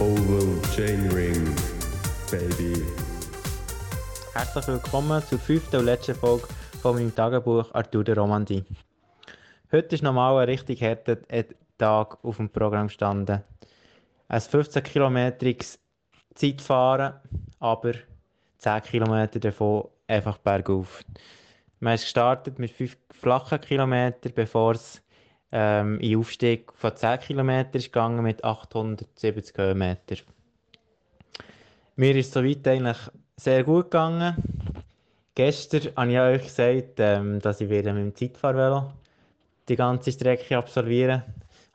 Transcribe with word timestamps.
Oval 0.00 0.62
Chainring, 0.76 1.52
Baby. 2.30 2.84
Herzlich 4.32 4.68
willkommen 4.68 5.20
zur 5.24 5.40
fünften 5.40 5.78
und 5.78 5.86
letzten 5.86 6.14
Folge 6.14 6.46
von 6.80 6.94
meinem 6.94 7.12
Tagebuch 7.12 7.74
Arthur 7.74 8.04
de 8.04 8.14
Romandie. 8.14 8.64
Heute 9.72 9.96
ist 9.96 10.04
nochmal 10.04 10.38
ein 10.38 10.48
richtig 10.50 10.84
harter 10.84 11.18
Tag 11.78 12.16
auf 12.22 12.36
dem 12.36 12.48
Programm 12.48 12.86
gestanden. 12.86 13.42
Ein 14.28 14.40
15 14.40 14.84
kilometriges 14.84 15.80
Zeitfahren, 16.36 17.14
aber 17.58 17.94
10 18.58 18.82
Kilometer 18.84 19.40
davon 19.40 19.88
einfach 20.06 20.38
bergauf. 20.38 21.02
Man 21.80 21.94
ist 21.94 22.02
gestartet 22.02 22.60
mit 22.60 22.70
5 22.70 22.96
flachen 23.10 23.60
Kilometern, 23.60 24.32
bevor 24.32 24.74
es 24.74 25.02
ähm, 25.52 26.00
in 26.00 26.18
Aufstieg 26.18 26.72
von 26.74 26.94
10 26.94 27.20
Kilometern 27.20 27.74
ist 27.74 27.92
gegangen 27.92 28.22
mit 28.22 28.44
870 28.44 29.56
Höhenmeter. 29.56 30.16
Mir 31.96 32.16
ist 32.16 32.32
soweit 32.32 32.66
eigentlich 32.66 32.98
sehr 33.36 33.64
gut 33.64 33.86
gegangen. 33.86 34.36
Gestern 35.34 35.94
habe 35.96 36.12
ich 36.12 36.18
euch 36.18 36.42
gesagt, 36.44 36.94
ähm, 36.98 37.40
dass 37.40 37.60
ich 37.60 37.70
wieder 37.70 37.92
mit 37.92 38.04
dem 38.04 38.14
Zeitfahrvelo 38.14 38.92
die 39.68 39.76
ganze 39.76 40.12
Strecke 40.12 40.56
absolvieren 40.56 41.22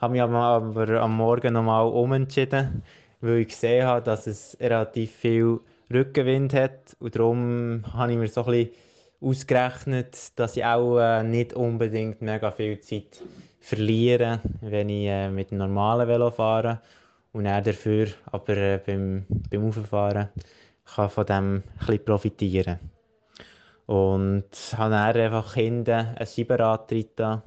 habe 0.03 0.11
mich 0.11 0.21
aber, 0.21 1.01
am 1.01 1.15
Morgen 1.15 1.53
nochmal 1.53 1.87
umentschieden, 1.87 2.83
weil 3.21 3.39
ich 3.39 3.47
gesehen 3.47 3.87
habe, 3.87 4.03
dass 4.03 4.27
es 4.27 4.57
relativ 4.59 5.11
viel 5.13 5.61
Rückenwind 5.91 6.53
hat 6.53 6.97
und 6.99 7.15
darum 7.15 7.83
habe 7.93 8.11
ich 8.11 8.17
mir 8.17 8.27
so 8.27 8.43
ein 8.43 8.51
bisschen 8.51 8.69
ausgerechnet, 9.21 10.37
dass 10.37 10.57
ich 10.57 10.65
auch 10.65 10.99
äh, 10.99 11.23
nicht 11.23 11.53
unbedingt 11.53 12.21
mega 12.21 12.51
viel 12.51 12.79
Zeit 12.81 13.21
verliere, 13.63 14.41
wenn 14.61 14.89
ich 14.89 15.07
äh, 15.07 15.29
mit 15.29 15.51
dem 15.51 15.57
normalen 15.57 16.07
Velo 16.07 16.29
fahre 16.31 16.81
und 17.31 17.45
er 17.45 17.61
dafür 17.61 18.07
aber 18.25 18.57
äh, 18.57 18.79
beim, 18.85 19.25
beim 19.49 19.67
Auffahren 19.67 20.27
kann 20.85 21.09
von 21.09 21.25
dem 21.25 21.63
bisschen 21.79 22.03
profitieren. 22.03 22.79
Und 23.85 24.45
habe 24.77 24.91
dann 24.91 25.15
einfach 25.15 25.53
hinten 25.53 25.91
ein 25.91 26.27
Scheibenrad 26.27 26.91
drin 26.91 27.41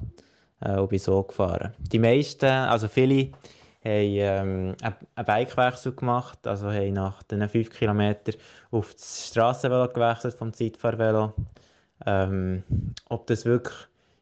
äh, 0.61 0.77
und 0.77 0.89
bin 0.89 0.99
so 0.99 1.21
gefahren. 1.21 1.73
Die 1.79 1.99
meisten, 1.99 2.45
also 2.45 2.87
viele, 2.87 3.31
haben 3.83 4.73
ähm, 4.75 4.75
einen 4.81 5.25
Bikewechsel 5.25 5.93
gemacht, 5.93 6.45
also 6.47 6.71
haben 6.71 6.93
nach 6.93 7.21
den 7.23 7.47
5 7.47 7.69
Kilometern 7.69 8.35
auf 8.71 8.93
das 8.93 9.27
Strassenvelo 9.27 9.87
gewechselt 9.89 10.33
vom 10.33 10.51
Zeitfahrvelo. 10.51 11.33
Ähm, 12.05 12.63
ob 13.09 13.27
das 13.27 13.45
wirklich 13.45 13.75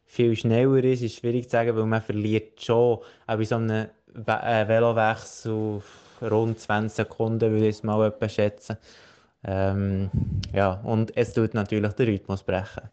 viel 0.06 0.36
schneller 0.36 0.82
ist, 0.84 1.02
ist 1.02 1.16
schwierig 1.16 1.44
zu 1.44 1.50
sagen, 1.50 1.76
weil 1.76 1.86
man 1.86 2.00
verliert 2.00 2.62
schon 2.62 2.98
auch 3.26 3.36
bei 3.36 3.44
so 3.44 3.56
einem 3.56 3.88
äh, 4.26 4.68
Velowechsel 4.68 5.82
rund 6.22 6.58
20 6.58 6.96
Sekunden, 6.96 7.50
würde 7.52 7.68
ich 7.68 7.76
es 7.76 7.82
mal 7.82 8.06
etwa 8.06 8.28
schätzen. 8.28 8.76
Ähm, 9.44 10.10
ja, 10.52 10.80
und 10.84 11.16
es 11.16 11.32
tut 11.32 11.54
natürlich 11.54 11.92
den 11.92 12.08
Rhythmus 12.08 12.42
brechen. 12.42 12.88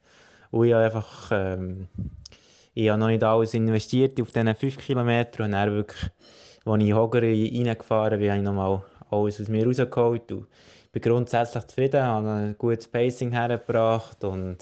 Und 0.51 0.67
ich 0.67 0.73
habe 0.73 0.85
einfach, 0.85 1.31
ähm, 1.31 1.87
ich 2.73 2.89
habe 2.89 2.99
noch 2.99 3.07
nicht 3.07 3.23
alles 3.23 3.53
investiert 3.53 4.19
auf 4.21 4.31
diesen 4.31 4.53
5 4.53 4.77
Kilometern 4.77 5.45
und 5.45 5.51
dann 5.53 5.71
wirklich, 5.71 6.11
als 6.65 6.83
ich 6.83 6.93
Hogger 6.93 7.21
reingefahren 7.21 8.19
bin, 8.19 8.29
habe 8.29 8.39
ich 8.39 8.43
nochmal 8.43 8.83
alles 9.09 9.41
aus 9.41 9.47
mir 9.47 9.65
rausgeholt 9.65 10.31
und 10.31 10.47
bin 10.91 11.01
grundsätzlich 11.01 11.65
zufrieden, 11.65 12.03
habe 12.03 12.29
ein 12.29 12.57
gutes 12.57 12.87
Pacing 12.87 13.31
hergebracht 13.31 14.23
und 14.23 14.57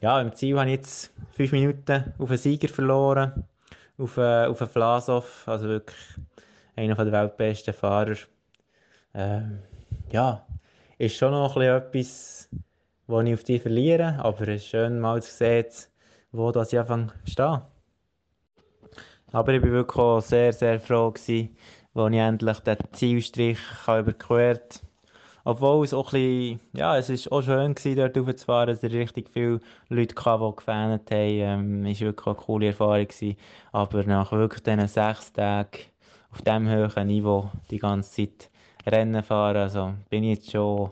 ja, 0.00 0.20
im 0.20 0.34
Ziel 0.34 0.58
habe 0.58 0.70
ich 0.70 0.76
jetzt 0.76 1.12
5 1.32 1.52
Minuten 1.52 2.12
auf 2.18 2.28
einen 2.28 2.38
Sieger 2.38 2.68
verloren, 2.68 3.44
auf, 3.98 4.16
äh, 4.16 4.46
auf 4.46 4.60
einen 4.60 4.70
Vlasov, 4.70 5.44
also 5.46 5.68
wirklich 5.68 5.98
einer 6.76 6.94
der 6.96 7.12
weltbesten 7.12 7.74
Fahrer. 7.74 8.16
Ähm, 9.14 9.60
ja, 10.10 10.46
ist 10.98 11.16
schon 11.16 11.32
noch 11.32 11.56
etwas, 11.56 12.48
was 13.06 13.26
ich 13.26 13.34
auf 13.34 13.44
die 13.44 13.58
verliere, 13.58 14.18
aber 14.18 14.48
es 14.48 14.62
ist 14.62 14.68
schön 14.68 15.00
mal 15.00 15.22
zu 15.22 15.30
sehen, 15.30 15.66
wo 16.32 16.50
das 16.50 16.72
ich 16.72 16.78
anfange 16.78 17.12
stehe. 17.24 17.62
Aber 19.32 19.52
ich 19.52 19.62
war 19.62 19.70
wirklich 19.70 19.98
auch 19.98 20.20
sehr, 20.20 20.52
sehr 20.52 20.80
froh, 20.80 21.10
gewesen, 21.10 21.56
als 21.94 22.12
ich 22.12 22.18
endlich 22.18 22.58
den 22.60 22.76
Zielstrich 22.92 23.58
überquert 23.86 24.74
habe. 24.74 24.93
Obwohl 25.44 25.84
es 25.84 25.92
auch 25.92 26.12
ein 26.12 26.20
bisschen, 26.20 26.60
ja, 26.72 26.96
es 26.96 27.10
ist 27.10 27.30
auch 27.30 27.42
schön 27.42 27.74
gewesen, 27.74 27.96
dort 27.96 28.16
raufzufahren, 28.16 28.74
es 28.74 28.82
richtig 28.82 29.28
viele 29.30 29.60
Leute 29.90 30.14
hatten, 30.24 30.46
die 30.50 30.56
gefähnet 30.56 31.10
haben. 31.10 31.84
Ähm, 31.84 31.84
war 31.84 32.00
wirklich 32.00 32.26
eine 32.26 32.34
coole 32.36 32.66
Erfahrung. 32.68 33.06
Gewesen. 33.06 33.36
Aber 33.72 34.04
nach 34.04 34.32
wirklich 34.32 34.62
diesen 34.62 34.88
sechs 34.88 35.32
Tagen 35.32 35.80
auf 36.30 36.42
diesem 36.42 36.68
hohen 36.70 37.06
Niveau 37.06 37.50
die 37.70 37.78
ganze 37.78 38.28
Zeit 38.28 38.50
Rennen 38.86 39.22
fahren, 39.22 39.56
also 39.56 39.94
bin 40.10 40.24
ich 40.24 40.38
jetzt 40.38 40.50
schon, 40.50 40.90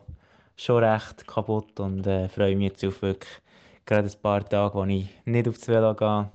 schon 0.56 0.82
recht 0.84 1.26
kaputt 1.26 1.78
und 1.80 2.06
äh, 2.06 2.28
freue 2.28 2.56
mich 2.56 2.70
jetzt 2.70 2.84
auf 2.84 3.02
wirklich 3.02 3.30
gerade 3.84 4.08
ein 4.08 4.22
paar 4.22 4.48
Tage, 4.48 4.74
wo 4.74 4.84
ich 4.84 5.08
nicht 5.24 5.48
aufs 5.48 5.68
Velo 5.68 5.94
gehe, 5.94 6.30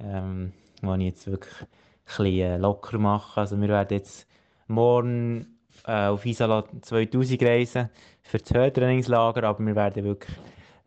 ähm, 0.00 0.52
wo 0.82 0.94
ich 0.94 1.02
jetzt 1.02 1.26
wirklich 1.30 1.60
ein 1.60 1.68
bisschen 2.04 2.26
äh, 2.26 2.56
locker 2.56 2.98
mache. 2.98 3.40
Also 3.40 3.60
wir 3.60 3.68
werden 3.68 3.96
jetzt 3.96 4.26
morgen 4.66 5.57
äh, 5.86 6.06
auf 6.06 6.24
Isala 6.26 6.64
2000 6.82 7.42
reisen 7.42 7.90
für 8.22 8.38
das 8.38 8.50
Höhentrainingslager, 8.50 9.44
aber 9.44 9.64
wir 9.64 9.76
werden 9.76 10.04
wirklich 10.04 10.36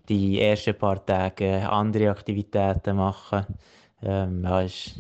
die 0.10 0.42
ersten 0.42 0.78
paar 0.78 1.06
Tage 1.06 1.70
andere 1.70 2.10
Aktivitäten 2.10 2.96
machen. 2.96 3.46
Ähm, 4.04 4.44
ja, 4.44 4.62
ist, 4.62 4.96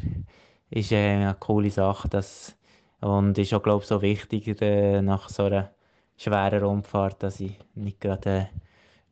ist 0.69 0.93
eine 0.93 1.35
coole 1.39 1.69
Sache, 1.69 2.07
das 2.07 2.55
und 3.01 3.37
ist 3.37 3.53
auch, 3.53 3.63
glaube 3.63 3.81
ich, 3.81 3.87
so 3.87 4.01
wichtig 4.01 4.61
äh, 4.61 5.01
nach 5.01 5.27
so 5.27 5.45
einer 5.45 5.71
schweren 6.17 6.63
Rundfahrt, 6.63 7.23
dass 7.23 7.39
ich 7.39 7.57
nicht 7.73 7.99
gerade 7.99 8.49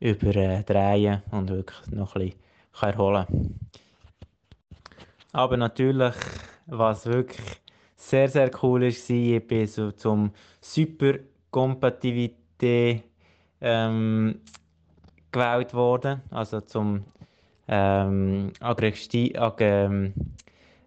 äh, 0.00 0.10
überdrehe 0.10 1.22
und 1.32 1.50
wirklich 1.50 1.86
noch 1.88 2.14
ein 2.14 2.30
bisschen 2.30 2.40
erholen 2.82 3.26
kann. 3.26 3.54
Aber 5.32 5.56
natürlich, 5.56 6.14
was 6.66 7.06
wirklich 7.06 7.60
sehr, 8.00 8.28
sehr 8.28 8.50
cool 8.62 8.82
war, 8.82 8.88
ich 8.88 9.06
bin 9.46 9.66
so 9.66 9.92
zum 9.92 10.32
Superkompatibilität 10.60 13.04
ähm, 13.60 14.40
gewählt 15.30 15.72
worden, 15.74 16.22
also 16.30 16.60
zum 16.62 17.04
ähm, 17.68 18.52
ähm, 19.60 20.14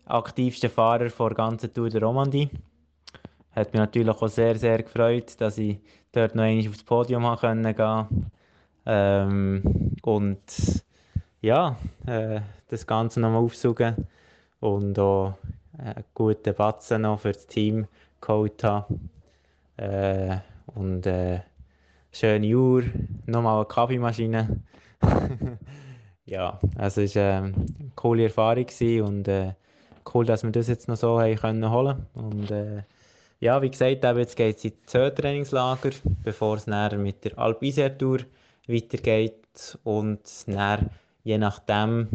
aktivsten 0.06 0.69
Fahrer 0.69 1.07
der 1.09 1.29
ganzen 1.29 1.74
Tour 1.74 1.90
de 1.90 2.03
Romandie. 2.03 2.50
Hat 3.51 3.72
mich 3.72 3.80
natürlich 3.80 4.09
auch 4.09 4.28
sehr, 4.28 4.57
sehr 4.57 4.81
gefreut, 4.81 5.40
dass 5.40 5.59
ich 5.59 5.80
dort 6.12 6.35
noch 6.35 6.44
einmal 6.44 6.68
aufs 6.68 6.84
Podium 6.84 7.24
gehen 7.24 7.63
konnte. 7.63 8.07
Ähm, 8.85 9.95
und 10.01 10.41
ja, 11.41 11.78
äh, 12.06 12.41
das 12.69 12.85
Ganze 12.88 13.22
nochmal 13.22 13.44
aufsuchen 13.44 14.07
und 14.59 15.00
auch 15.00 15.35
einen 15.83 16.03
guten 16.13 16.53
Batzen 16.53 17.03
noch 17.03 17.19
für 17.19 17.33
das 17.33 17.47
Team 17.47 17.88
geholt 18.21 18.63
habe. 18.63 18.99
Äh, 19.77 20.38
und 20.67 21.05
äh, 21.05 21.41
schöne 22.11 22.55
Uhr, 22.55 22.83
nochmal 23.25 23.57
eine 23.57 23.66
Kaffeemaschine. 23.66 24.61
ja, 26.25 26.59
es 26.77 26.97
war 26.97 27.44
eine 27.44 27.53
coole 27.95 28.23
Erfahrung 28.25 28.67
und 29.01 29.27
äh, 29.27 29.53
cool, 30.13 30.25
dass 30.25 30.44
wir 30.44 30.51
das 30.51 30.67
jetzt 30.67 30.88
noch 30.88 30.95
so 30.95 31.19
haben 31.19 31.35
können 31.35 31.69
holen 31.69 32.05
und 32.13 32.51
äh, 32.51 32.83
ja, 33.39 33.61
wie 33.61 33.69
gesagt, 33.69 34.05
jetzt 34.05 34.38
geht 34.38 34.57
es 34.57 34.63
ins 34.63 34.91
Trainingslager, 34.91 35.89
bevor 36.23 36.55
es 36.55 36.65
dann 36.65 37.03
mit 37.03 37.25
der 37.25 37.38
Alp 37.38 37.59
Tour 37.97 38.19
weitergeht 38.69 39.77
und 39.83 40.21
dann, 40.47 40.89
je 41.25 41.38
nachdem 41.38 42.07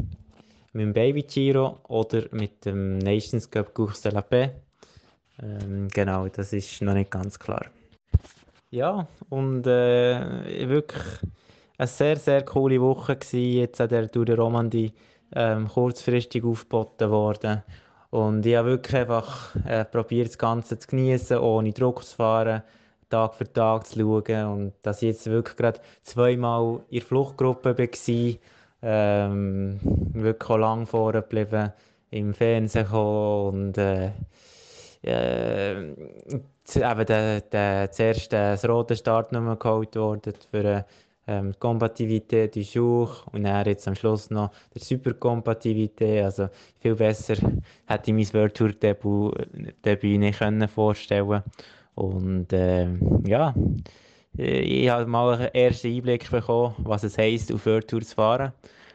mit 0.78 0.86
dem 0.86 0.92
Baby 0.92 1.22
Giro 1.24 1.80
oder 1.88 2.24
mit 2.30 2.64
dem 2.64 2.98
Nations 2.98 3.50
Cup 3.50 3.74
Course 3.74 4.02
de 4.02 4.12
la 4.12 4.22
Paix. 4.22 4.54
Ähm, 5.42 5.88
genau, 5.92 6.28
das 6.28 6.52
ist 6.52 6.80
noch 6.82 6.94
nicht 6.94 7.10
ganz 7.10 7.36
klar. 7.38 7.66
Ja, 8.70 9.08
und 9.28 9.66
äh, 9.66 10.68
wirklich 10.68 11.02
eine 11.78 11.88
sehr, 11.88 12.16
sehr 12.16 12.44
coole 12.44 12.80
Woche 12.80 13.16
gewesen, 13.16 13.58
jetzt 13.58 13.80
an 13.80 13.88
der 13.88 14.10
Tour 14.10 14.24
de 14.24 14.36
Romandie 14.36 14.92
ähm, 15.34 15.66
kurzfristig 15.66 16.44
aufgeboten 16.44 17.10
worden. 17.10 17.62
Und 18.10 18.46
ich 18.46 18.54
habe 18.54 18.68
wirklich 18.68 18.96
einfach 18.96 19.56
äh, 19.66 19.84
probiert, 19.84 20.28
das 20.28 20.38
Ganze 20.38 20.78
zu 20.78 20.86
genießen, 20.86 21.38
ohne 21.38 21.72
Druck 21.72 22.04
zu 22.04 22.16
fahren, 22.16 22.62
Tag 23.10 23.34
für 23.34 23.52
Tag 23.52 23.86
zu 23.86 23.98
schauen. 23.98 24.44
Und 24.46 24.72
dass 24.82 25.02
ich 25.02 25.08
jetzt 25.08 25.26
wirklich 25.26 25.56
gerade 25.56 25.80
zweimal 26.04 26.80
in 26.88 27.00
der 27.00 27.06
Fluchtgruppe 27.06 27.76
war, 27.76 28.38
ähm, 28.82 29.80
wirklich 30.14 30.50
auch 30.50 30.56
lang 30.56 30.86
vorne 30.86 31.22
geblieben, 31.22 31.72
im 32.10 32.34
Fernsehen 32.34 32.84
gekommen 32.84 33.68
und 33.68 33.78
äh, 33.78 34.10
äh, 35.02 35.80
eben 35.80 37.06
der, 37.06 37.40
der, 37.40 37.90
zuerst 37.90 38.32
das 38.32 38.68
rote 38.68 38.96
Startnummer 38.96 39.56
geholt 39.56 39.96
worden 39.96 40.32
für 40.50 40.84
ähm, 41.28 41.54
Kompatibilität 41.58 42.56
ist 42.56 42.74
hoch 42.76 43.26
und 43.32 43.44
dann 43.44 43.66
jetzt 43.66 43.86
am 43.86 43.94
Schluss 43.94 44.30
noch 44.30 44.50
der 44.74 44.82
Superkompatibilität, 44.82 46.24
also 46.24 46.48
viel 46.80 46.94
besser 46.94 47.34
hätte 47.86 48.10
ich 48.10 48.14
mein 48.14 48.32
World 48.32 48.56
Tour 48.56 48.72
Debüt, 48.72 49.34
Debüt 49.84 50.18
nicht 50.18 50.38
können 50.38 50.66
vorstellen. 50.68 51.42
Und 51.94 52.52
äh, 52.52 52.88
ja, 53.26 53.54
ich 54.38 54.88
habe 54.88 55.06
mal 55.06 55.34
einen 55.34 55.54
ersten 55.54 55.88
Einblick 55.88 56.30
bekommen, 56.30 56.74
was 56.78 57.02
es 57.02 57.18
heisst, 57.18 57.52
auf 57.52 57.66
World 57.66 57.88
Tour 57.88 58.02
zu 58.02 58.14
fahren. 58.14 58.52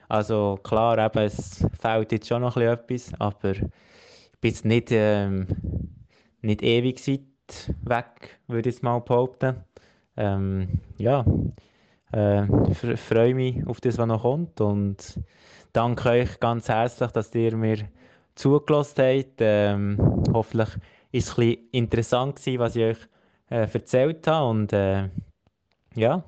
Also 0.07 0.57
klar, 0.63 0.97
eben, 0.97 1.25
es 1.25 1.65
fehlt 1.81 2.11
jetzt 2.13 2.27
schon 2.27 2.43
noch 2.43 2.55
etwas, 2.55 3.11
aber 3.19 3.51
ich 3.51 3.61
bin 4.39 4.51
jetzt 4.51 4.65
nicht, 4.65 4.87
ähm, 4.91 5.47
nicht 6.41 6.63
ewig 6.63 7.05
weit 7.07 7.75
weg, 7.83 8.39
würde 8.47 8.69
ich 8.69 8.75
jetzt 8.75 8.83
mal 8.83 8.99
behaupten. 8.99 9.57
Ähm, 10.15 10.79
ja, 10.97 11.25
äh, 12.13 12.45
freue 12.95 13.35
mich 13.35 13.67
auf 13.67 13.81
das, 13.81 13.97
was 13.97 14.07
noch 14.07 14.21
kommt 14.21 14.61
und 14.61 15.19
danke 15.73 16.09
euch 16.09 16.39
ganz 16.39 16.69
herzlich, 16.69 17.11
dass 17.11 17.35
ihr 17.35 17.57
mir 17.57 17.89
zugelassen 18.35 19.03
habt. 19.03 19.35
Ähm, 19.39 19.97
hoffentlich 20.31 20.69
war 20.69 20.77
es 21.11 21.29
ein 21.29 21.35
bisschen 21.35 21.69
interessant 21.71 22.39
was 22.59 22.75
ich 22.75 22.83
euch 22.83 22.97
äh, 23.49 23.67
erzählt 23.73 24.25
habe 24.27 24.49
und 24.49 24.73
äh, 24.73 25.09
ja, 25.95 26.23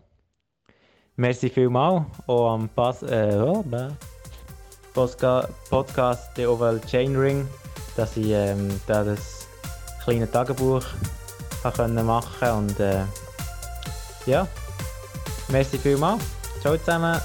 merci 1.16 1.50
vielmal 1.50 2.06
auch 2.28 2.54
am 2.54 2.70
Pass, 2.70 3.04
äh, 3.04 3.38
oh, 3.38 3.64
Podcast 5.70 6.38
der 6.38 6.52
Oval 6.52 6.80
Chainring, 6.90 7.48
dass 7.96 8.16
ich 8.18 8.30
ähm, 8.30 8.80
da 8.88 9.04
das 9.04 9.48
kleine 10.04 10.30
Tagebuch 10.30 10.84
machen 12.04 12.50
und 12.52 12.80
äh, 12.80 13.04
ja, 14.26 14.48
merci 15.50 15.78
vielmal. 15.78 16.18
Ciao 16.62 16.78
zusammen. 16.78 17.20